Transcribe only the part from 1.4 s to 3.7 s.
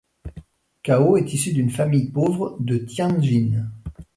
d'une famille pauvre de Tianjin.